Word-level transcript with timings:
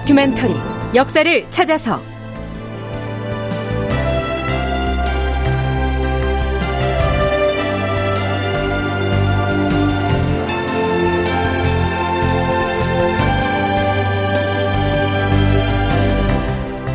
다큐멘터리 0.00 0.54
역사를 0.94 1.50
찾아서. 1.50 2.00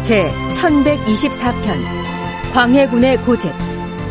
제 0.02 0.30
1124편 0.56 2.54
광해군의 2.54 3.18
고집. 3.20 3.52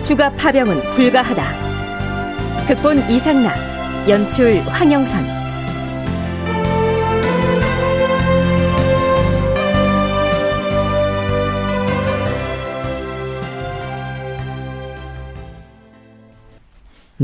추가 0.01 0.31
파병은 0.31 0.81
불가하다. 0.95 2.67
극본 2.67 3.11
이상락 3.11 3.55
연출 4.09 4.61
황영선 4.67 5.34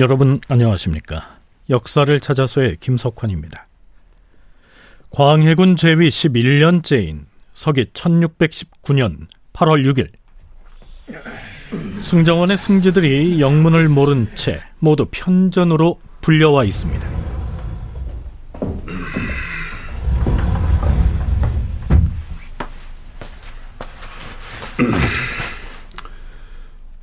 여러분 0.00 0.40
안녕하십니까 0.48 1.38
역사를 1.68 2.18
찾아서의 2.18 2.78
김석환입니다 2.80 3.68
광해군 5.10 5.76
제위 5.76 6.08
11년째인 6.08 7.26
서기 7.52 7.84
1619년 7.84 9.26
8월 9.52 9.84
6일 9.84 10.10
승정원의 12.00 12.56
승지들이 12.56 13.40
영문을 13.42 13.90
모른 13.90 14.34
채 14.34 14.60
모두 14.78 15.06
편전으로 15.10 16.00
불려와 16.22 16.64
있습니다. 16.64 17.20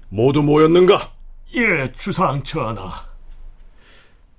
모두 0.09 0.41
모였는가? 0.41 1.16
예, 1.55 1.91
주상 1.93 2.43
전하. 2.43 3.05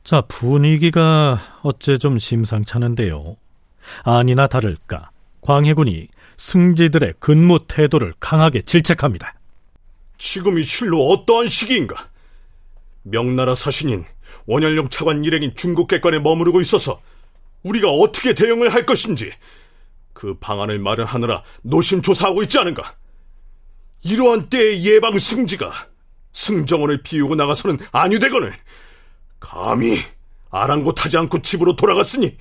자, 0.04 0.20
분위기가 0.22 1.38
어째 1.62 1.98
좀 1.98 2.18
심상찮은데요. 2.18 3.36
아니나 4.04 4.46
다를까 4.46 5.10
광해군이 5.40 6.08
승지들의 6.36 7.14
근무 7.18 7.60
태도를 7.66 8.12
강하게 8.20 8.62
질책합니다. 8.62 9.34
지금이 10.18 10.64
실로 10.64 11.08
어떠한 11.08 11.48
시기인가? 11.48 12.08
명나라 13.02 13.54
사신인 13.54 14.04
원현령 14.46 14.88
차관 14.88 15.24
일행인 15.24 15.54
중국 15.54 15.88
객관에 15.88 16.18
머무르고 16.18 16.60
있어서 16.60 17.00
우리가 17.62 17.90
어떻게 17.90 18.34
대응을 18.34 18.72
할 18.72 18.86
것인지 18.86 19.30
그 20.12 20.34
방안을 20.34 20.78
마련하느라 20.78 21.42
노심조사하고 21.62 22.42
있지 22.42 22.58
않은가? 22.58 22.94
이러한 24.02 24.48
때의 24.48 24.84
예방 24.84 25.18
승지가 25.18 25.88
승정원을 26.38 27.02
비우고 27.02 27.34
나가서는 27.34 27.78
안유대건을 27.92 28.54
감히 29.40 29.98
아랑곳하지 30.50 31.18
않고 31.18 31.42
집으로 31.42 31.76
돌아갔으니 31.76 32.36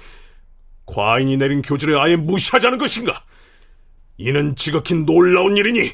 과인이 0.85 1.35
내린 1.37 1.61
교지를 1.61 1.99
아예 1.99 2.15
무시하자는 2.15 2.77
것인가? 2.77 3.23
이는 4.17 4.55
지극히 4.55 4.93
놀라운 4.93 5.57
일이니 5.57 5.91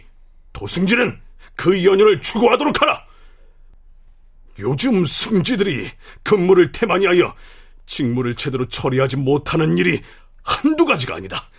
도승지는 0.51 1.19
그 1.55 1.83
연연을 1.83 2.21
추구하도록 2.21 2.81
하라. 2.81 3.05
요즘 4.59 5.03
승지들이 5.05 5.89
근무를 6.21 6.71
태만히 6.71 7.07
하여 7.07 7.33
직무를 7.85 8.35
제대로 8.35 8.67
처리하지 8.67 9.17
못하는 9.17 9.77
일이 9.77 9.99
한두 10.43 10.85
가지가 10.85 11.15
아니다. 11.15 11.49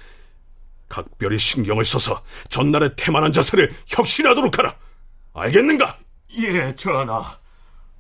각별히 0.89 1.39
신경을 1.39 1.85
써서 1.85 2.23
전날의 2.51 2.91
태만한 2.97 3.33
자세를 3.33 3.73
혁신하도록 3.89 4.59
하라. 4.59 4.77
알겠는가? 5.33 6.04
예, 6.39 6.75
전하. 6.75 7.23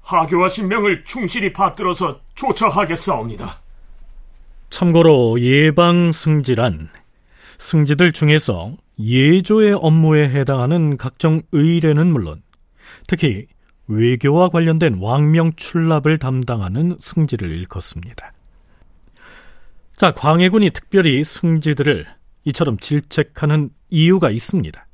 하교하신 0.01 0.69
명을 0.69 1.05
충실히 1.05 1.53
받들어서 1.53 2.21
조처하겠사옵니다. 2.35 3.63
참고로 4.71 5.41
예방 5.41 6.13
승지란 6.13 6.89
승지들 7.59 8.13
중에서 8.13 8.73
예조의 8.99 9.75
업무에 9.75 10.29
해당하는 10.29 10.97
각종 10.97 11.41
의뢰는 11.53 12.09
물론 12.13 12.43
특히 13.07 13.47
외교와 13.87 14.49
관련된 14.49 14.99
왕명 15.01 15.53
출납을 15.55 16.19
담당하는 16.19 16.97
승지를 17.01 17.51
일컫습니다. 17.51 18.33
자, 19.97 20.13
광해군이 20.13 20.71
특별히 20.71 21.23
승지들을 21.23 22.07
이처럼 22.45 22.79
질책하는 22.79 23.71
이유가 23.91 24.31
있습니다. 24.31 24.87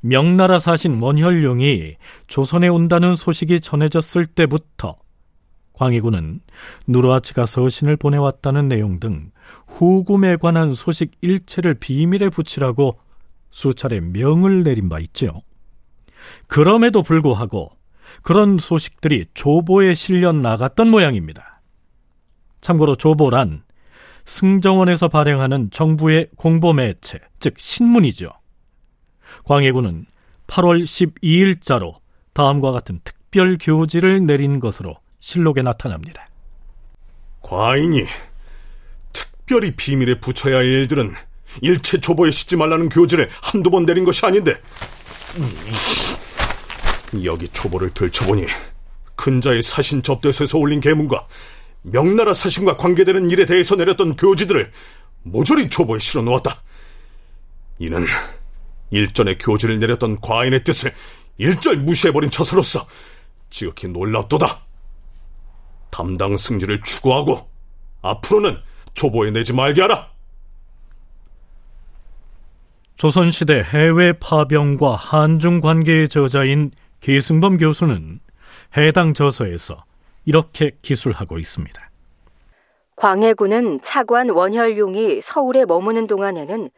명나라 0.00 0.58
사신 0.58 1.00
원혈룡이 1.00 1.96
조선에 2.26 2.68
온다는 2.68 3.16
소식이 3.16 3.60
전해졌을 3.60 4.26
때부터 4.26 4.96
광해군은 5.74 6.40
누르하치가 6.86 7.46
서신을 7.46 7.96
보내왔다는 7.96 8.68
내용 8.68 9.00
등 9.00 9.30
후금에 9.66 10.36
관한 10.36 10.74
소식 10.74 11.12
일체를 11.20 11.74
비밀에 11.74 12.28
붙이라고 12.28 12.98
수차례 13.50 14.00
명을 14.00 14.62
내린 14.62 14.88
바 14.88 14.98
있죠. 15.00 15.42
그럼에도 16.46 17.02
불구하고 17.02 17.70
그런 18.22 18.58
소식들이 18.58 19.26
조보에 19.34 19.94
실려 19.94 20.32
나갔던 20.32 20.90
모양입니다. 20.90 21.62
참고로 22.60 22.96
조보란 22.96 23.62
승정원에서 24.26 25.08
발행하는 25.08 25.70
정부의 25.70 26.28
공보 26.36 26.74
매체, 26.74 27.18
즉 27.38 27.54
신문이죠. 27.56 28.30
광해군은 29.50 30.06
8월 30.46 30.84
12일자로 30.84 31.96
다음과 32.34 32.70
같은 32.70 33.00
특별 33.02 33.58
교지를 33.60 34.24
내린 34.24 34.60
것으로 34.60 34.96
실록에 35.18 35.60
나타납니다. 35.62 36.28
과인이 37.40 38.04
특별히 39.12 39.74
비밀에 39.74 40.20
붙여야 40.20 40.58
할 40.58 40.66
일들은 40.66 41.14
일체 41.62 41.98
조보에 41.98 42.30
싣지 42.30 42.54
말라는 42.54 42.90
교지를 42.90 43.28
한두 43.42 43.70
번 43.70 43.86
내린 43.86 44.04
것이 44.04 44.24
아닌데 44.24 44.54
여기 47.24 47.48
초보를 47.48 47.90
들춰보니 47.90 48.46
근자의 49.16 49.62
사신 49.62 50.04
접대소에서 50.04 50.58
올린 50.58 50.80
계문과 50.80 51.26
명나라 51.82 52.34
사신과 52.34 52.76
관계되는 52.76 53.32
일에 53.32 53.46
대해서 53.46 53.74
내렸던 53.74 54.14
교지들을 54.14 54.70
모조리 55.24 55.70
초보에 55.70 55.98
실어 55.98 56.22
놓았다. 56.22 56.62
이는 57.80 58.06
일전에 58.90 59.36
교지를 59.36 59.78
내렸던 59.78 60.20
과인의 60.20 60.64
뜻을 60.64 60.92
일절 61.38 61.78
무시해버린 61.78 62.30
처사로서 62.30 62.86
지극히 63.48 63.88
놀랍도다. 63.88 64.60
담당 65.90 66.36
승리를 66.36 66.80
추구하고 66.82 67.48
앞으로는 68.02 68.58
초보에 68.94 69.30
내지 69.30 69.52
말게 69.52 69.82
하라. 69.82 70.10
조선시대 72.96 73.62
해외 73.62 74.12
파병과 74.12 74.94
한중 74.94 75.60
관계의 75.60 76.08
저자인 76.08 76.70
계승범 77.00 77.56
교수는 77.56 78.20
해당 78.76 79.14
저서에서 79.14 79.84
이렇게 80.26 80.72
기술하고 80.82 81.38
있습니다. 81.38 81.90
광해군은 82.96 83.80
차관 83.82 84.28
원혈용이 84.28 85.22
서울에 85.22 85.64
머무는 85.64 86.06
동안에는 86.06 86.68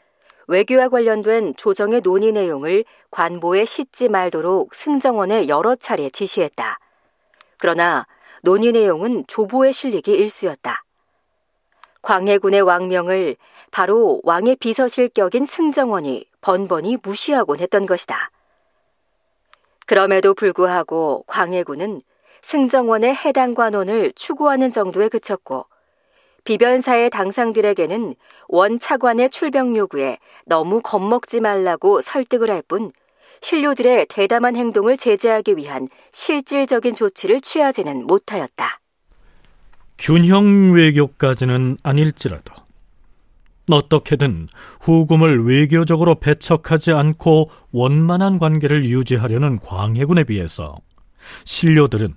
외교와 0.49 0.89
관련된 0.89 1.55
조정의 1.57 2.01
논의 2.01 2.33
내용을 2.33 2.85
관보에 3.11 3.65
싣지 3.65 4.09
말도록 4.09 4.75
승정원에 4.75 5.49
여러 5.49 5.75
차례 5.77 6.11
지시했다. 6.11 6.79
그러나 7.59 8.07
논의 8.43 8.73
내용은 8.73 9.25
조보에 9.29 9.73
실리기 9.73 10.13
일쑤였다. 10.13 10.85
광해군의 12.03 12.63
왕명을 12.63 13.37
바로 13.71 14.21
왕의 14.25 14.57
비서실격인 14.57 15.47
승정원이 15.47 16.27
번번이 16.41 16.99
무시하곤 17.03 17.61
했던 17.61 17.87
것이다. 17.87 18.31
그럼에도 19.87 20.35
불구하고 20.35 21.25
광해군은 21.27 22.03
승정원의 22.43 23.15
해당 23.15 23.55
관원을 23.55 24.13
추구하는 24.17 24.73
정도에 24.73 25.09
그쳤고 25.09 25.67
비변사의 26.45 27.11
당상들에게는 27.11 28.15
원 28.49 28.79
차관의 28.79 29.31
출병 29.31 29.77
요구에 29.77 30.19
너무 30.47 30.81
겁먹지 30.83 31.41
말라고 31.41 32.01
설득을 32.01 32.51
할 32.51 32.63
뿐 32.63 32.93
신료들의 33.41 34.07
대담한 34.09 34.55
행동을 34.57 34.97
제재하기 34.97 35.57
위한 35.57 35.89
실질적인 36.13 36.95
조치를 36.95 37.41
취하지는 37.41 38.07
못하였다. 38.07 38.79
균형 39.99 40.75
외교까지는 40.75 41.77
아닐지라도 41.83 42.55
어떻게든 43.71 44.47
후금을 44.81 45.45
외교적으로 45.45 46.17
배척하지 46.17 46.93
않고 46.93 47.51
원만한 47.73 48.39
관계를 48.39 48.85
유지하려는 48.85 49.59
광해군에 49.59 50.25
비해서 50.25 50.77
신료들은 51.45 52.15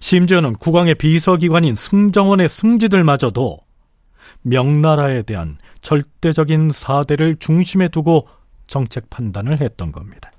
심지어는 0.00 0.54
국왕의 0.54 0.96
비서기관인 0.96 1.76
승정원의 1.76 2.48
승지들마저도 2.48 3.58
명나라에 4.42 5.22
대한 5.22 5.58
절대적인 5.80 6.70
사대를 6.72 7.36
중심에 7.36 7.88
두고 7.88 8.28
정책 8.66 9.10
판단을 9.10 9.60
했던 9.60 9.92
겁니다. 9.92 10.30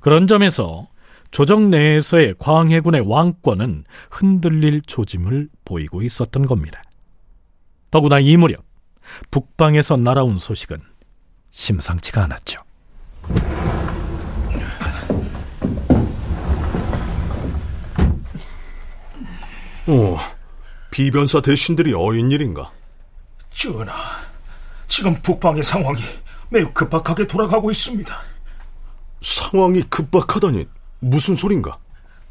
그런 0.00 0.26
점에서 0.26 0.88
조정 1.30 1.70
내에서의 1.70 2.34
광해군의 2.38 3.02
왕권은 3.02 3.84
흔들릴 4.10 4.82
조짐을 4.82 5.48
보이고 5.64 6.02
있었던 6.02 6.46
겁니다. 6.46 6.82
더구나 7.90 8.18
이 8.18 8.36
무렵 8.36 8.64
북방에서 9.30 9.96
날아온 9.96 10.38
소식은 10.38 10.78
심상치가 11.50 12.24
않았죠. 12.24 12.60
오, 19.88 20.18
비변사 20.90 21.40
대신들이 21.40 21.94
어인 21.94 22.30
일인가? 22.30 22.70
전하, 23.48 23.94
지금 24.86 25.14
북방의 25.22 25.62
상황이 25.62 25.98
매우 26.50 26.70
급박하게 26.74 27.26
돌아가고 27.26 27.70
있습니다. 27.70 28.14
상황이 29.22 29.82
급박하다니 29.84 30.66
무슨 31.00 31.36
소린가? 31.36 31.78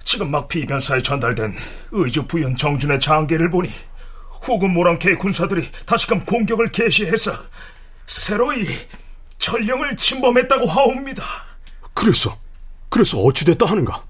지금 0.04 0.30
막 0.30 0.48
비변사에 0.48 1.02
전달된 1.02 1.56
의주 1.94 2.28
부연 2.28 2.56
정준의 2.56 3.00
장계를 3.00 3.50
보니 3.50 3.72
후금 4.44 4.72
모랑케 4.74 5.16
군사들이 5.16 5.68
다시금 5.88 6.26
공격을 6.26 6.68
개시해서 6.68 7.34
새로이 8.06 8.68
전령을 9.40 9.96
침범했다고 9.96 10.68
하옵니다. 10.68 11.24
그래서 11.96 12.38
그래서 12.90 13.18
어찌됐다 13.18 13.66
하는가? 13.66 14.04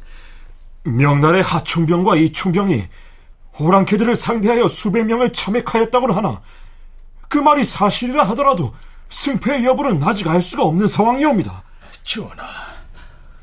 명나라의 0.84 1.44
하충병과 1.44 2.18
이충병이 2.18 2.84
오랑캐들을 3.60 4.16
상대하여 4.16 4.68
수백 4.68 5.06
명을 5.06 5.34
참액하였다고 5.34 6.14
하나 6.14 6.42
그 7.28 7.38
말이 7.38 7.64
사실이라 7.64 8.24
하더라도 8.30 8.74
승패의 9.10 9.66
여부는 9.66 10.04
아직 10.04 10.28
알 10.28 10.42
수가 10.42 10.64
없는 10.64 10.88
상황이옵니다. 10.88 11.64
전하, 12.04 12.46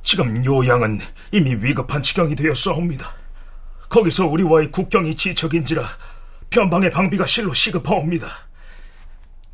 지금 0.02 0.44
요양은 0.44 1.00
이미 1.32 1.54
위급한 1.54 2.02
지경이 2.02 2.34
되었사옵니다. 2.34 3.06
거기서 3.88 4.26
우리와의 4.26 4.70
국경이 4.70 5.14
지척인지라 5.14 5.82
변방의 6.50 6.90
방비가 6.90 7.26
실로 7.26 7.52
시급하옵니다. 7.52 8.28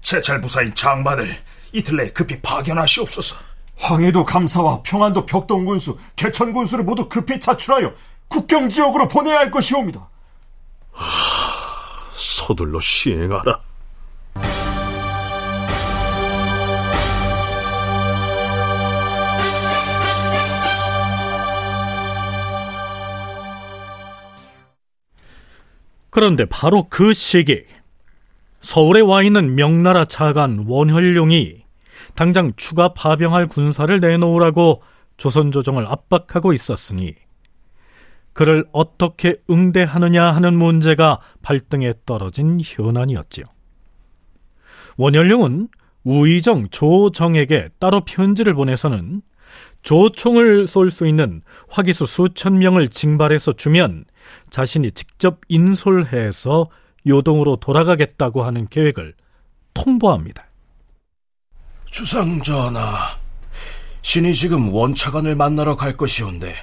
제찰 0.01 0.41
부사인 0.41 0.75
장만을 0.75 1.35
이틀 1.73 1.97
내에 1.97 2.11
급히 2.11 2.41
파견하시옵소서. 2.41 3.37
황해도 3.77 4.25
감사와 4.25 4.83
평안도 4.83 5.25
벽동군수, 5.25 5.97
개천군수를 6.17 6.85
모두 6.85 7.09
급히 7.09 7.41
차출하여 7.41 7.95
국경 8.29 8.69
지역으로 8.69 9.09
보내야 9.09 9.39
할 9.39 9.51
것이옵니다. 9.51 10.10
하, 10.93 11.07
서둘러 12.13 12.81
시행하라. 12.81 13.61
그런데 26.11 26.45
바로 26.45 26.87
그 26.91 27.13
시기 27.13 27.65
서울에 28.61 29.01
와 29.01 29.23
있는 29.23 29.55
명나라 29.55 30.05
차관 30.05 30.65
원혈룡이 30.67 31.63
당장 32.15 32.53
추가 32.57 32.93
파병할 32.93 33.47
군사를 33.47 33.99
내놓으라고 34.01 34.83
조선 35.17 35.53
조정을 35.53 35.87
압박하고 35.87 36.53
있었으니 36.53 37.15
그를 38.33 38.65
어떻게 38.73 39.37
응대하느냐 39.51 40.31
하는 40.31 40.57
문제가 40.57 41.21
발등에 41.43 41.95
떨어진 42.07 42.61
현안이었지요. 42.63 43.45
원혈룡은 44.97 45.69
우의정 46.05 46.69
조정에게 46.71 47.71
따로 47.79 48.01
편지를 48.05 48.55
보내서는 48.55 49.23
조총을 49.83 50.67
쏠 50.67 50.91
수 50.91 51.07
있는 51.07 51.43
화기수 51.69 52.07
수천 52.07 52.59
명을 52.59 52.89
징발해서 52.89 53.55
주면 53.55 54.05
자신이 54.51 54.93
직접 54.93 55.41
인솔해서 55.49 56.69
요동으로 57.07 57.57
돌아가겠다고 57.57 58.45
하는 58.45 58.67
계획을 58.67 59.15
통보합니다. 59.75 60.45
주상전하, 61.87 63.17
신이 64.03 64.35
지금 64.35 64.73
원차관을 64.73 65.35
만나러 65.35 65.77
갈 65.77 65.97
것이온데 65.97 66.55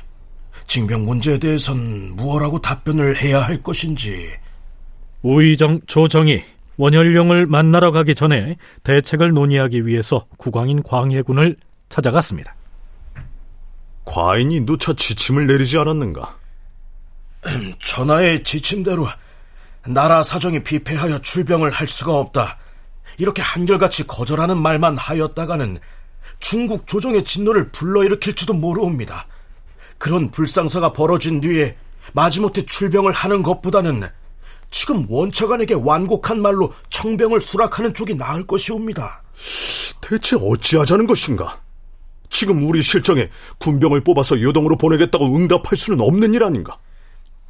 징병 0.68 1.06
문제에 1.06 1.40
대해선 1.40 2.16
무엇라고 2.16 2.60
답변을 2.62 3.18
해야 3.18 3.42
할 3.42 3.64
것인지 3.64 4.30
우의정 5.22 5.80
조정이 5.88 6.44
원혈룡을 6.78 7.48
만나러 7.48 7.92
가기 7.92 8.14
전에 8.14 8.58
대책을 8.84 9.32
논의하기 9.32 9.88
위해서 9.88 10.28
국왕인 10.38 10.84
광해군을 10.84 11.58
찾아갔습니다. 11.90 12.56
과인이 14.06 14.62
누차 14.62 14.94
지침을 14.94 15.48
내리지 15.48 15.78
않았는가? 15.78 16.38
전하의 17.84 18.44
지침대로 18.44 19.08
나라 19.86 20.22
사정이 20.22 20.64
비폐하여 20.64 21.20
출병을 21.20 21.72
할 21.72 21.88
수가 21.88 22.18
없다. 22.18 22.58
이렇게 23.18 23.42
한결같이 23.42 24.06
거절하는 24.06 24.58
말만 24.58 24.98
하였다가는 24.98 25.80
중국 26.40 26.88
조정의 26.88 27.24
진노를 27.24 27.72
불러일으킬지도 27.72 28.54
모르옵니다. 28.54 29.26
그런 29.98 30.30
불상사가 30.32 30.94
벌어진 30.94 31.42
뒤에 31.42 31.76
마지못해 32.14 32.66
출병을 32.66 33.12
하는 33.12 33.44
것보다는 33.44 34.04
지금 34.70 35.06
원처관에게 35.10 35.76
완곡한 35.76 36.42
말로 36.42 36.74
청병을 36.90 37.42
수락하는 37.42 37.94
쪽이 37.94 38.16
나을 38.16 38.46
것이옵니다. 38.46 39.24
대체 40.02 40.36
어찌하자는 40.40 41.08
것인가? 41.08 41.62
지금 42.30 42.68
우리 42.68 42.82
실정에 42.82 43.30
군병을 43.60 44.04
뽑아서 44.04 44.42
요동으로 44.42 44.78
보내겠다고 44.78 45.26
응답할 45.36 45.78
수는 45.78 46.02
없는 46.02 46.34
일 46.34 46.44
아닌가? 46.44 46.78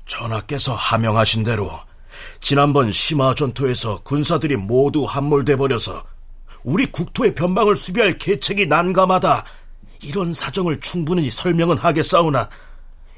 전하께서 0.05 0.73
하명하신 0.73 1.43
대로 1.43 1.71
지난번 2.39 2.91
심화 2.91 3.33
전투에서 3.33 4.01
군사들이 4.03 4.55
모두 4.55 5.03
함몰돼 5.03 5.55
버려서 5.55 6.03
우리 6.63 6.85
국토의 6.91 7.35
변방을 7.35 7.75
수비할 7.75 8.17
계책이 8.17 8.67
난감하다. 8.67 9.45
이런 10.01 10.33
사정을 10.33 10.79
충분히 10.79 11.29
설명은 11.29 11.77
하겠사오나 11.77 12.49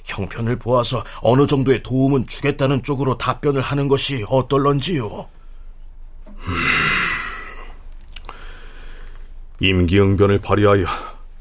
형편을 0.06 0.58
보아서 0.58 1.04
어느 1.22 1.46
정도의 1.46 1.84
도움은 1.84 2.28
주겠다는 2.28 2.84
쪽으로 2.84 3.18
답변을 3.18 3.62
하는 3.62 3.88
것이 3.88 4.26
어떨런지요? 4.28 5.28
음... 6.28 6.54
임기응변을 9.62 10.40
발휘하여 10.40 10.86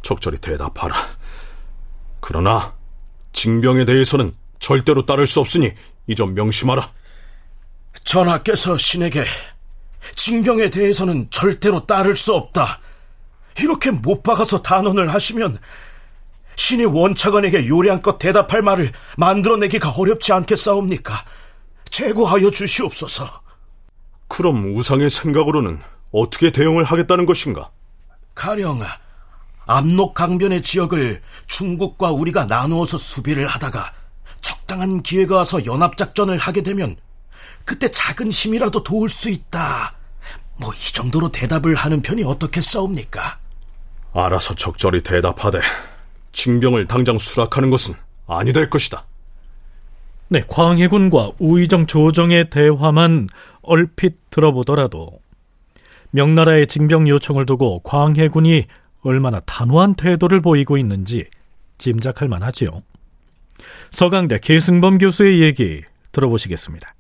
적절히 0.03 0.39
대답하라. 0.39 0.95
그러나 2.21 2.75
징병에 3.33 3.85
대해서는 3.85 4.35
절대로 4.59 5.07
따를 5.07 5.27
수 5.27 5.41
없으니 5.41 5.71
이 6.09 6.15
점 6.15 6.35
명심하라. 6.35 6.91
전하께서 8.05 8.77
신에게 8.77 9.25
징병에 10.17 10.71
대해서는 10.71 11.29
절대로 11.31 11.87
따를 11.87 12.17
수 12.17 12.35
없다. 12.35 12.81
이렇게 13.61 13.91
못 13.91 14.23
박아서 14.23 14.63
단언을 14.63 15.13
하시면 15.13 15.59
신이 16.57 16.85
원차관에게 16.87 17.69
요량껏 17.69 18.19
대답할 18.19 18.63
말을 18.63 18.93
만들어내기가 19.17 19.91
어렵지 19.91 20.33
않겠사옵니까? 20.33 21.25
제고하여 21.91 22.51
주시옵소서. 22.51 23.43
그럼 24.29 24.77
우상의 24.77 25.09
생각으로는 25.11 25.81
어떻게 26.13 26.51
대응을 26.51 26.85
하겠다는 26.85 27.27
것인가? 27.27 27.71
가령 28.35 28.83
압록 29.67 30.15
강변의 30.15 30.63
지역을 30.63 31.21
중국과 31.47 32.11
우리가 32.13 32.47
나누어서 32.47 32.97
수비를 32.99 33.47
하다가 33.47 33.93
적당한 34.41 35.03
기회가 35.03 35.37
와서 35.37 35.65
연합작전을 35.65 36.39
하게 36.39 36.63
되면 36.63 36.97
그때 37.65 37.91
작은 37.91 38.31
힘이라도 38.31 38.83
도울 38.83 39.09
수 39.09 39.31
있다. 39.31 39.95
뭐 40.57 40.73
이 40.75 40.93
정도로 40.93 41.31
대답을 41.31 41.75
하는 41.75 42.03
편이 42.03 42.25
어떻겠사옵니까? 42.25 43.39
알아서 44.13 44.55
적절히 44.55 45.03
대답하되 45.03 45.61
징병을 46.33 46.87
당장 46.87 47.19
수락하는 47.19 47.71
것은 47.71 47.95
아니 48.27 48.53
될 48.53 48.71
것이다. 48.71 49.05
네, 50.29 50.43
광해군과 50.47 51.33
우의정 51.39 51.87
조정의 51.87 52.51
대화만 52.51 53.29
얼핏 53.63 54.31
들어보더라도 54.31 55.21
명나라의 56.11 56.67
징병 56.67 57.09
요청을 57.09 57.47
두고 57.47 57.81
광해군이 57.81 58.65
얼마나 59.03 59.41
단호한 59.41 59.95
태도를 59.95 60.41
보이고 60.41 60.77
있는지 60.77 61.27
짐작할 61.79 62.29
만하지요. 62.29 62.83
서강대 63.91 64.39
계승범 64.41 64.99
교수의 64.99 65.41
얘기 65.41 65.83
들어보시겠습니다. 66.13 66.95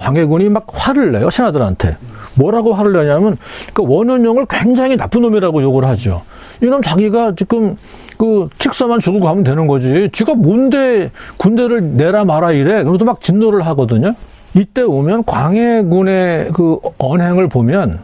광해군이 0.00 0.48
막 0.48 0.66
화를 0.72 1.12
내요 1.12 1.28
신하들한테 1.28 1.96
뭐라고 2.36 2.72
화를 2.72 2.92
내냐면 2.92 3.36
그 3.74 3.82
원원용을 3.86 4.46
굉장히 4.48 4.96
나쁜 4.96 5.22
놈이라고 5.22 5.62
욕을 5.62 5.84
하죠. 5.84 6.22
이놈 6.62 6.80
자기가 6.80 7.34
지금 7.36 7.76
그 8.16 8.48
직사만 8.58 9.00
주고 9.00 9.20
가면 9.20 9.44
되는 9.44 9.66
거지. 9.66 10.08
지가 10.12 10.34
뭔데 10.34 11.10
군대를 11.36 11.96
내라 11.96 12.24
마라 12.24 12.52
이래. 12.52 12.82
그래도 12.82 13.04
막 13.04 13.20
진노를 13.20 13.66
하거든요. 13.66 14.14
이때 14.54 14.82
오면 14.82 15.24
광해군의 15.24 16.50
그 16.54 16.78
언행을 16.98 17.48
보면 17.48 18.00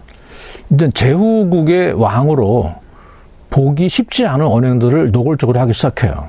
이제 0.71 0.91
제후국의 0.91 1.95
왕으로 1.95 2.75
보기 3.50 3.88
쉽지 3.88 4.26
않은 4.26 4.47
언행들을 4.47 5.12
노골적으로 5.12 5.59
하기 5.61 5.73
시작해요. 5.73 6.29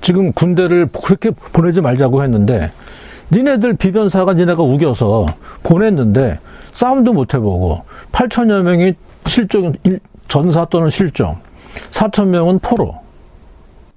지금 0.00 0.32
군대를 0.32 0.88
그렇게 0.88 1.30
보내지 1.52 1.80
말자고 1.80 2.22
했는데 2.22 2.70
니네들 3.30 3.74
비변사가 3.74 4.34
니네가 4.34 4.62
우겨서 4.62 5.26
보냈는데 5.62 6.38
싸움도 6.74 7.12
못 7.12 7.34
해보고 7.34 7.82
8천여 8.12 8.62
명이 8.62 8.94
실종 9.26 9.72
전사 10.28 10.64
또는 10.66 10.90
실종 10.90 11.36
4천 11.92 12.26
명은 12.26 12.58
포로 12.60 12.94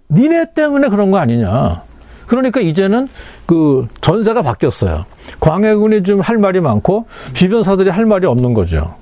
니네 0.10 0.53
때문에 0.53 0.89
그런 0.89 1.12
거 1.12 1.17
아니냐 1.17 1.82
그러니까 2.27 2.60
이제는 2.60 3.08
그 3.46 3.88
전세가 4.01 4.41
바뀌었어요. 4.41 5.05
광해군이 5.39 6.01
좀 6.03 6.22
할 6.22 6.38
말이 6.38 6.60
많고 6.60 7.05
비변사들이 7.34 7.89
할 7.91 8.05
말이 8.05 8.25
없는 8.25 8.53
거죠. 8.55 8.96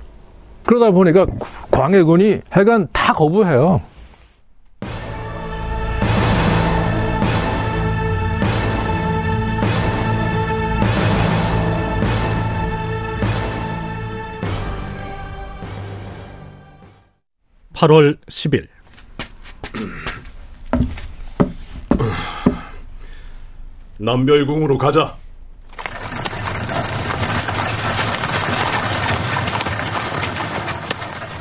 그러다 0.65 0.91
보니까 0.91 1.25
광해군이 1.71 2.39
하여간 2.49 2.87
다 2.91 3.13
거부해요. 3.13 3.79
(8월 17.83 18.17
10일) 18.29 18.67
남별궁으로 23.97 24.77
가자. 24.77 25.17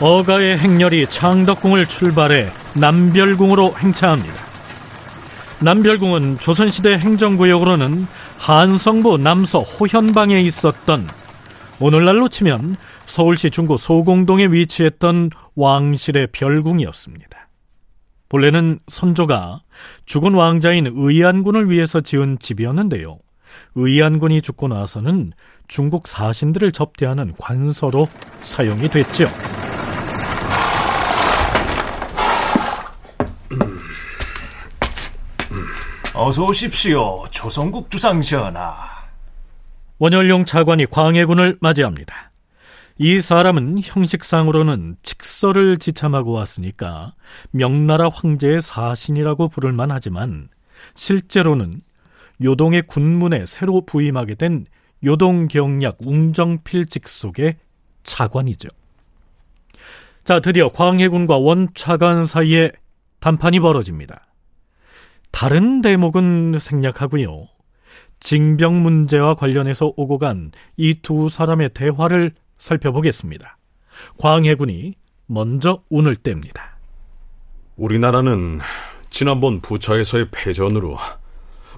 어가의 0.00 0.58
행렬이 0.58 1.06
창덕궁을 1.06 1.86
출발해 1.86 2.50
남별궁으로 2.74 3.76
행차합니다. 3.78 4.34
남별궁은 5.60 6.40
조선시대 6.40 6.98
행정구역으로는 6.98 8.08
한성부 8.38 9.18
남서 9.18 9.60
호현방에 9.60 10.40
있었던 10.40 11.06
오늘날로 11.82 12.28
치면 12.28 12.76
서울시 13.06 13.50
중구 13.50 13.76
소공동에 13.76 14.46
위치했던 14.46 15.30
왕실의 15.56 16.28
별궁이었습니다. 16.28 17.48
본래는 18.28 18.78
선조가 18.86 19.62
죽은 20.06 20.34
왕자인 20.34 20.92
의안군을 20.94 21.70
위해서 21.70 21.98
지은 21.98 22.38
집이었는데요. 22.38 23.18
의안군이 23.74 24.42
죽고 24.42 24.68
나서는 24.68 25.32
중국 25.66 26.06
사신들을 26.06 26.70
접대하는 26.70 27.34
관서로 27.36 28.06
사용이 28.44 28.86
됐죠. 28.86 29.26
어서 36.14 36.44
오십시오, 36.44 37.24
조선국 37.32 37.90
주상전하. 37.90 38.91
원열용 40.02 40.46
차관이 40.46 40.86
광해군을 40.86 41.58
맞이합니다. 41.60 42.32
이 42.98 43.20
사람은 43.20 43.78
형식상으로는 43.84 44.96
칙서를 45.04 45.76
지참하고 45.76 46.32
왔으니까 46.32 47.14
명나라 47.52 48.08
황제의 48.08 48.62
사신이라고 48.62 49.46
부를 49.46 49.70
만 49.70 49.92
하지만 49.92 50.48
실제로는 50.96 51.82
요동의 52.42 52.88
군문에 52.88 53.46
새로 53.46 53.86
부임하게 53.86 54.34
된 54.34 54.66
요동경약 55.04 55.98
웅정필 56.00 56.86
직속의 56.86 57.58
차관이죠. 58.02 58.70
자, 60.24 60.40
드디어 60.40 60.72
광해군과 60.72 61.36
원차관 61.36 62.26
사이에 62.26 62.72
단판이 63.20 63.60
벌어집니다. 63.60 64.26
다른 65.30 65.80
대목은 65.80 66.58
생략하고요. 66.58 67.51
징병 68.22 68.82
문제와 68.82 69.34
관련해서 69.34 69.92
오고 69.96 70.18
간 70.18 70.52
이 70.76 70.94
두 71.02 71.28
사람의 71.28 71.70
대화를 71.74 72.32
살펴보겠습니다. 72.58 73.58
광해군이 74.18 74.94
먼저 75.26 75.82
운을 75.90 76.14
뗍니다. 76.16 76.60
우리나라는 77.76 78.60
지난번 79.10 79.60
부차에서의 79.60 80.28
패전으로 80.30 80.96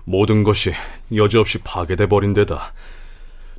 모든 0.04 0.42
것이 0.44 0.72
여지없이 1.14 1.58
파괴돼 1.62 2.06
버린 2.06 2.34
데다 2.34 2.72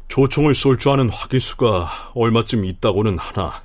조총을 0.07 0.53
쏠 0.53 0.77
줄 0.77 0.91
아는 0.91 1.09
화기수가 1.09 2.11
얼마쯤 2.13 2.65
있다고는 2.65 3.17
하나 3.17 3.63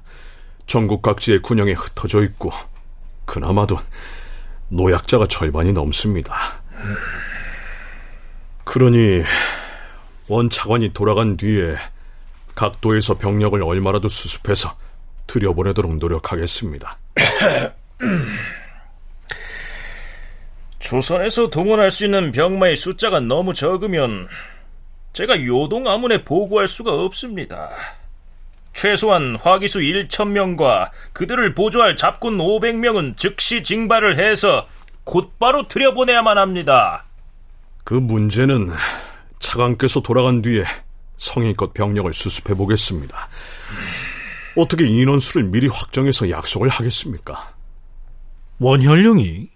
전국 0.67 1.03
각지의 1.03 1.43
군영에 1.43 1.73
흩어져 1.73 2.23
있고 2.25 2.51
그나마도 3.27 3.79
노약자가 4.69 5.27
절반이 5.27 5.73
넘습니다. 5.75 6.63
그러니 8.65 9.23
원차관이 10.29 10.93
돌아간 10.93 11.37
뒤에 11.37 11.77
각도에서 12.55 13.19
병력을 13.19 13.61
얼마라도 13.63 14.09
수습해서 14.09 14.77
들여보내도록 15.27 15.99
노력하겠습니다. 15.99 16.99
조선에서 20.79 21.51
동원할 21.51 21.91
수 21.91 22.05
있는 22.05 22.33
병마의 22.33 22.77
숫자가 22.77 23.21
너무 23.21 23.55
적으면 23.55 24.29
제가 25.13 25.45
요동 25.45 25.89
아문에 25.89 26.25
보고할 26.25 26.69
수가 26.69 26.93
없습니다. 26.93 27.71
최소한 28.73 29.37
화기수 29.37 29.81
1천명과 29.81 30.91
그들을 31.13 31.55
보조할 31.55 31.97
잡군 31.97 32.39
500명은 32.39 33.17
즉시 33.17 33.63
징발을 33.63 34.19
해서 34.19 34.67
곧바로 35.05 35.67
들여보내야만 35.67 36.39
합니다. 36.39 37.05
그 37.85 37.95
문제는 37.95 38.71
차관께서 39.39 40.01
돌아간 40.01 40.43
뒤에 40.43 40.65
성의껏 41.17 41.75
병력을 41.75 42.13
수습해 42.13 42.55
보겠습니다. 42.55 43.29
어떻게 44.57 44.87
인원수를 44.87 45.45
미리 45.45 45.69
확정해서 45.69 46.31
약속을 46.31 46.69
하겠습니까? 46.69 47.55
원현룡이 48.59 49.49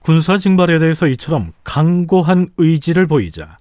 군사 0.00 0.36
징발에 0.36 0.78
대해서 0.78 1.06
이처럼 1.06 1.52
강고한 1.64 2.48
의지를 2.58 3.06
보이자 3.06 3.56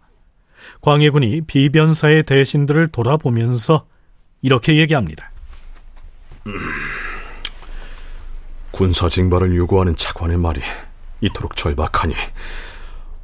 광해군이 0.81 1.41
비변사의 1.41 2.23
대신들을 2.23 2.87
돌아보면서 2.87 3.85
이렇게 4.41 4.77
얘기합니다. 4.77 5.31
음, 6.47 6.53
군사 8.71 9.07
징발을 9.07 9.55
요구하는 9.55 9.95
차관의 9.95 10.37
말이 10.37 10.61
이토록 11.21 11.55
절박하니 11.55 12.15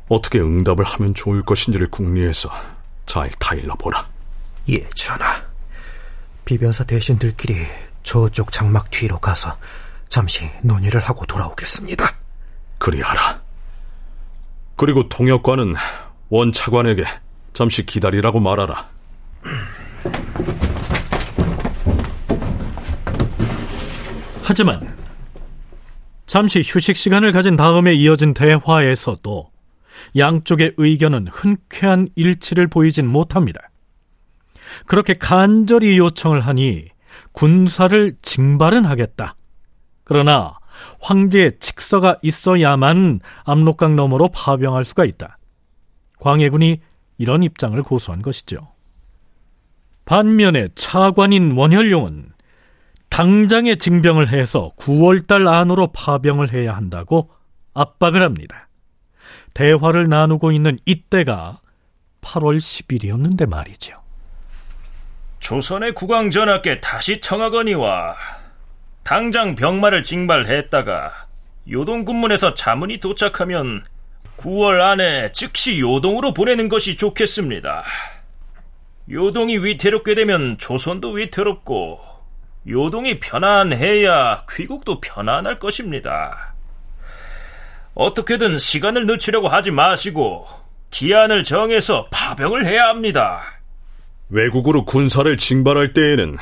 어떻게 0.10 0.40
응답을 0.40 0.86
하면 0.86 1.14
좋을 1.14 1.44
것인지를 1.44 1.90
궁리해서 1.90 2.50
잘 3.06 3.30
타일러 3.40 3.76
보라. 3.76 4.08
예, 4.70 4.90
전하. 4.96 5.44
비변사 6.46 6.84
대신들끼리 6.84 7.56
저쪽 8.04 8.52
장막 8.52 8.90
뒤로 8.90 9.20
가서 9.20 9.58
잠시 10.08 10.50
논의를 10.64 11.02
하고 11.02 11.26
돌아오겠습니다. 11.26 12.16
그리하라. 12.78 13.42
그리고 14.78 15.10
통역관은 15.10 15.74
원차관에게 16.30 17.04
잠시 17.54 17.86
기다리라고 17.86 18.40
말하라. 18.40 18.90
하지만 24.44 24.96
잠시 26.26 26.62
휴식 26.64 26.96
시간을 26.96 27.34
가진 27.34 27.58
다음에 27.58 27.94
이어진 27.94 28.34
대화에서도 28.34 29.50
양쪽의 30.16 30.74
의견은 30.78 31.28
흔쾌한 31.28 32.08
일치를 32.16 32.68
보이진 32.68 33.08
못합니다. 33.08 33.70
그렇게 34.86 35.14
간절히 35.14 35.98
요청을 35.98 36.42
하니 36.42 36.88
군사를 37.32 38.16
징발은 38.22 38.86
하겠다. 38.86 39.36
그러나 40.04 40.58
황제의 41.02 41.54
칙서가 41.60 42.16
있어야만 42.22 43.20
압록강 43.44 43.96
너머로 43.96 44.30
파병할 44.30 44.86
수가 44.86 45.06
있다. 45.06 45.38
광해군이 46.20 46.80
이런 47.18 47.44
입장을 47.44 47.82
고수한 47.84 48.22
것이죠. 48.22 48.70
반면에 50.06 50.68
차관인 50.76 51.52
원현룡은 51.58 52.32
당장에 53.10 53.76
징병을 53.76 54.30
해서 54.30 54.72
9월달 54.78 55.48
안으로 55.48 55.92
파병을 55.92 56.54
해야 56.54 56.76
한다고 56.76 57.32
압박을 57.74 58.22
합니다. 58.22 58.67
대화를 59.58 60.08
나누고 60.08 60.52
있는 60.52 60.78
이때가 60.86 61.62
8월 62.22 62.58
10일이었는데 62.58 63.50
말이죠. 63.50 64.00
조선의 65.40 65.94
국왕 65.94 66.30
전하께 66.30 66.80
다시 66.80 67.20
청하거니와 67.20 68.16
당장 69.04 69.56
병마를 69.56 70.04
징발했다가 70.04 71.12
요동 71.72 72.06
군문에서 72.06 72.54
자문이 72.54 73.00
도착하면 73.00 73.84
9월 74.38 74.80
안에 74.80 75.32
즉시 75.32 75.80
요동으로 75.80 76.36
보내는 76.36 76.70
것이 76.70 76.96
좋겠습니다. 76.96 77.84
요동이 79.10 79.58
위태롭게 79.58 80.14
되면 80.14 80.60
조선도 80.60 81.14
위태롭고 81.14 82.00
요동이 82.68 83.20
편안해야 83.20 84.46
귀국도 84.52 85.02
편안할 85.02 85.58
것입니다. 85.58 86.47
어떻게든 87.98 88.60
시간을 88.60 89.08
늦추려고 89.08 89.48
하지 89.48 89.72
마시고 89.72 90.48
기한을 90.92 91.42
정해서 91.42 92.08
파병을 92.12 92.68
해야 92.68 92.90
합니다. 92.90 93.42
외국으로 94.30 94.86
군사를 94.86 95.36
징발할 95.36 95.94
때에는 95.94 96.38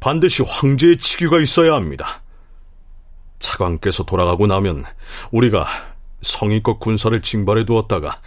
반드시 0.00 0.42
황제의 0.46 0.98
치규가 0.98 1.40
있어야 1.40 1.72
합니다. 1.72 2.20
차관께서 3.38 4.04
돌아가고 4.04 4.46
나면 4.46 4.84
우리가 5.30 5.66
성의껏 6.20 6.78
군사를 6.78 7.20
징발해 7.22 7.64
두었다가 7.64 8.18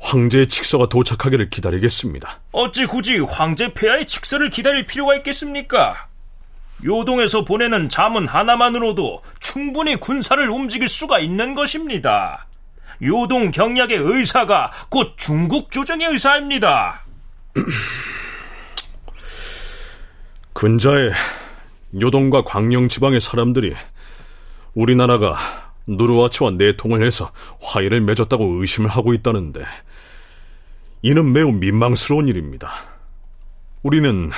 황제의 0.00 0.48
칙서가 0.48 0.88
도착하기를 0.88 1.50
기다리겠습니다. 1.50 2.40
어찌 2.52 2.86
굳이 2.86 3.18
황제 3.18 3.74
폐하의 3.74 4.06
칙서를 4.06 4.50
기다릴 4.50 4.86
필요가 4.86 5.16
있겠습니까? 5.16 6.11
요동에서 6.84 7.44
보내는 7.44 7.88
자문 7.88 8.26
하나만으로도 8.26 9.22
충분히 9.40 9.96
군사를 9.96 10.48
움직일 10.50 10.88
수가 10.88 11.18
있는 11.20 11.54
것입니다. 11.54 12.46
요동 13.02 13.50
경략의 13.50 13.98
의사가 13.98 14.70
곧 14.88 15.14
중국 15.16 15.70
조정의 15.70 16.08
의사입니다. 16.08 17.00
근자에 20.52 21.10
요동과 22.00 22.44
광영 22.44 22.88
지방의 22.88 23.20
사람들이 23.20 23.74
우리나라가 24.74 25.36
누르와치와 25.86 26.52
내통을 26.52 27.04
해서 27.04 27.32
화해를 27.60 28.00
맺었다고 28.02 28.60
의심을 28.60 28.88
하고 28.88 29.12
있다는데 29.14 29.64
이는 31.02 31.32
매우 31.32 31.50
민망스러운 31.52 32.28
일입니다. 32.28 32.70
우리는 33.82 34.30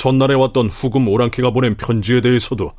전날에 0.00 0.32
왔던 0.32 0.70
후금 0.70 1.08
오랑캐가 1.08 1.50
보낸 1.50 1.74
편지에 1.74 2.22
대해서도 2.22 2.72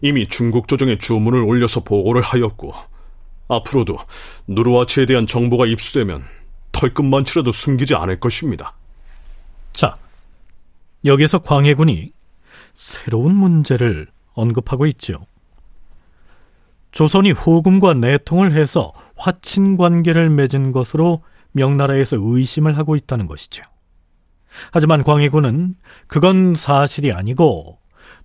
이미 0.00 0.26
중국 0.26 0.66
조정에 0.66 0.96
주문을 0.96 1.42
올려서 1.42 1.80
보고를 1.80 2.22
하였고 2.22 2.72
앞으로도 3.48 3.98
누르와치에 4.46 5.04
대한 5.04 5.26
정보가 5.26 5.66
입수되면 5.66 6.24
털끝만치라도 6.72 7.52
숨기지 7.52 7.94
않을 7.94 8.18
것입니다. 8.18 8.74
자, 9.74 9.96
여기서 11.04 11.40
광해군이 11.40 12.12
새로운 12.72 13.34
문제를 13.34 14.08
언급하고 14.32 14.86
있죠. 14.86 15.26
조선이 16.92 17.32
후금과 17.32 17.92
내통을 17.92 18.52
해서 18.52 18.94
화친 19.16 19.76
관계를 19.76 20.30
맺은 20.30 20.72
것으로 20.72 21.22
명나라에서 21.52 22.16
의심을 22.18 22.78
하고 22.78 22.96
있다는 22.96 23.26
것이죠. 23.26 23.64
하지만 24.72 25.02
광해군은 25.02 25.74
그건 26.06 26.54
사실이 26.54 27.12
아니고 27.12 27.78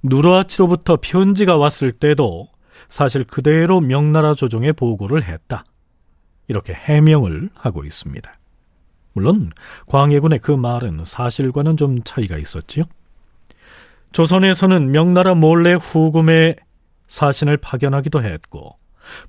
누르하치로부터 0.03 0.97
편지가 1.01 1.57
왔을 1.57 1.91
때도 1.91 2.47
사실 2.87 3.23
그대로 3.23 3.81
명나라 3.81 4.33
조정에 4.33 4.71
보고를 4.71 5.23
했다. 5.23 5.63
이렇게 6.47 6.73
해명을 6.73 7.49
하고 7.53 7.83
있습니다. 7.83 8.31
물론 9.13 9.51
광해군의 9.87 10.39
그 10.39 10.51
말은 10.51 11.03
사실과는 11.05 11.77
좀 11.77 12.01
차이가 12.03 12.37
있었지요. 12.37 12.85
조선에서는 14.11 14.91
명나라 14.91 15.35
몰래 15.35 15.73
후금의 15.73 16.55
사신을 17.07 17.57
파견하기도 17.57 18.23
했고 18.23 18.77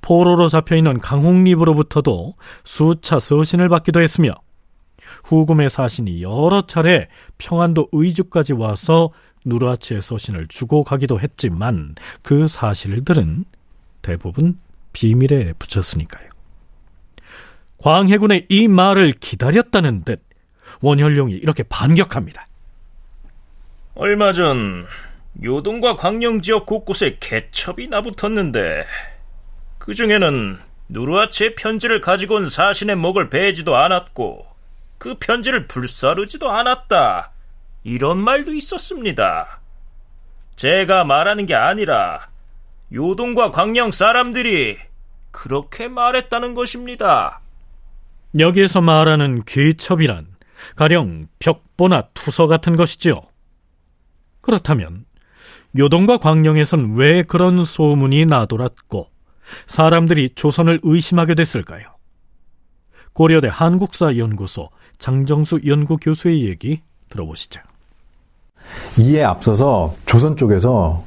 포로로 0.00 0.48
잡혀있는 0.48 1.00
강홍립으로부터도 1.00 2.34
수차 2.64 3.18
서신을 3.18 3.68
받기도 3.68 4.00
했으며 4.00 4.34
후금의 5.24 5.70
사신이 5.70 6.22
여러 6.22 6.66
차례 6.66 7.08
평안도 7.38 7.88
의주까지 7.92 8.52
와서 8.54 9.10
누르하치의 9.44 10.02
서신을 10.02 10.46
주고 10.46 10.84
가기도 10.84 11.20
했지만 11.20 11.94
그 12.22 12.48
사실들은 12.48 13.44
대부분 14.02 14.58
비밀에 14.92 15.54
붙였으니까요. 15.58 16.28
광해군의 17.78 18.46
이 18.48 18.68
말을 18.68 19.12
기다렸다는 19.12 20.04
듯 20.04 20.22
원현룡이 20.82 21.34
이렇게 21.34 21.62
반격합니다. 21.62 22.46
얼마 23.94 24.32
전 24.32 24.86
요동과 25.42 25.96
광영 25.96 26.42
지역 26.42 26.66
곳곳에 26.66 27.16
개첩이 27.20 27.88
나붙었는데 27.88 28.84
그 29.78 29.94
중에는 29.94 30.58
누르하치의 30.88 31.54
편지를 31.54 32.00
가지고 32.00 32.36
온 32.36 32.48
사신의 32.48 32.96
목을 32.96 33.30
베지도 33.30 33.76
않았고 33.76 34.49
그 35.00 35.14
편지를 35.18 35.66
불사르지도 35.66 36.50
않았다. 36.50 37.32
이런 37.84 38.18
말도 38.18 38.52
있었습니다. 38.52 39.60
제가 40.56 41.04
말하는 41.04 41.46
게 41.46 41.54
아니라 41.54 42.28
요동과 42.92 43.50
광영 43.50 43.92
사람들이 43.92 44.76
그렇게 45.30 45.88
말했다는 45.88 46.52
것입니다. 46.52 47.40
여기에서 48.38 48.82
말하는 48.82 49.42
귀첩이란 49.44 50.26
가령 50.76 51.28
벽보나 51.38 52.02
투서 52.12 52.46
같은 52.46 52.76
것이지요. 52.76 53.22
그렇다면 54.42 55.06
요동과 55.78 56.18
광령에선 56.18 56.96
왜 56.96 57.22
그런 57.22 57.64
소문이 57.64 58.26
나돌았고 58.26 59.08
사람들이 59.64 60.34
조선을 60.34 60.80
의심하게 60.82 61.36
됐을까요? 61.36 61.86
고려대 63.14 63.48
한국사연구소 63.50 64.68
장정수 65.00 65.62
연구교수의 65.66 66.46
얘기 66.46 66.82
들어보시죠. 67.08 67.60
이에 68.98 69.24
앞서서 69.24 69.94
조선 70.06 70.36
쪽에서 70.36 71.02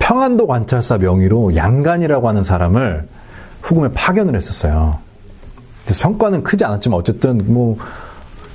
평안도 0.00 0.48
관찰사 0.48 0.98
명의로 0.98 1.54
양간이라고 1.54 2.28
하는 2.28 2.42
사람을 2.42 3.06
후금에 3.62 3.92
파견을 3.94 4.34
했었어요. 4.34 4.98
성과는 5.86 6.42
크지 6.42 6.64
않았지만 6.64 6.98
어쨌든 6.98 7.52
뭐 7.52 7.76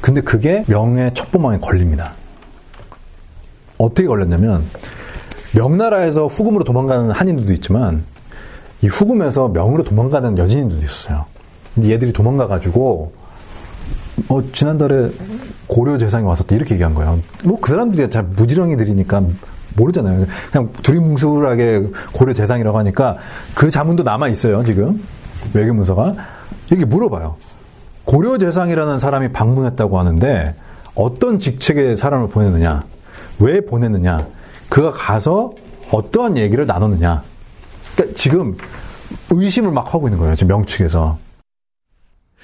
근데 0.02 0.22
그게 0.22 0.64
명예 0.68 1.12
첩보망에 1.14 1.60
걸립니다. 1.60 2.14
어떻게 3.78 4.08
걸렸냐면 4.08 4.66
명나라에서 5.56 6.28
후금으로 6.28 6.64
도망가는 6.64 7.12
한인들도 7.12 7.54
있지만 7.54 8.04
이 8.82 8.88
후금에서 8.88 9.50
명으로 9.50 9.84
도망가는 9.84 10.38
여진들도 10.38 10.84
있었어요. 10.84 11.26
근데 11.76 11.92
얘들이 11.92 12.12
도망가가지고 12.12 13.19
어 14.28 14.42
지난달에 14.52 15.12
고려 15.68 15.98
재상이 15.98 16.26
왔었다 16.26 16.56
이렇게 16.56 16.74
얘기한 16.74 16.94
거예요. 16.94 17.20
뭐그 17.44 17.70
사람들이 17.70 18.10
잘 18.10 18.24
무지렁이들이니까 18.24 19.24
모르잖아요. 19.76 20.26
그냥 20.52 20.70
두리뭉술하게 20.82 21.88
고려 22.12 22.34
재상이라고 22.34 22.78
하니까 22.80 23.18
그 23.56 23.72
자문도 23.72 24.04
남아 24.04 24.28
있어요 24.30 24.64
지금 24.64 25.02
외교문서가 25.54 26.16
이렇게 26.70 26.86
물어봐요. 26.86 27.36
고려 28.06 28.38
재상이라는 28.38 29.00
사람이 29.00 29.32
방문했다고 29.32 30.00
하는데 30.00 30.56
어떤 30.96 31.40
직책의 31.40 31.96
사람을 31.96 32.30
보냈느냐, 32.30 32.84
왜 33.40 33.62
보냈느냐, 33.62 34.28
그가 34.68 34.92
가서 34.92 35.54
어떠한 35.92 36.38
얘기를 36.38 36.66
나눴느냐. 36.66 37.24
그러니까 37.96 38.16
지금 38.18 38.58
의심을 39.30 39.72
막 39.72 39.94
하고 39.94 40.08
있는 40.08 40.20
거예요. 40.20 40.36
지금 40.36 40.50
명측에서. 40.50 41.18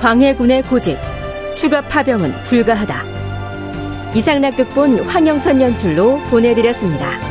광해군의 0.00 0.62
고집 0.64 0.96
추가 1.54 1.80
파병은 1.80 2.32
불가하다 2.44 3.16
이상락 4.14 4.56
극본 4.56 5.00
황영선 5.00 5.60
연출로 5.60 6.18
보내드렸습니다. 6.30 7.25